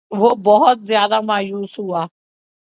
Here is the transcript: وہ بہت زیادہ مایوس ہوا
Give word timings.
وہ 0.11 0.29
بہت 0.43 0.77
زیادہ 0.87 1.21
مایوس 1.21 1.79
ہوا 1.79 2.05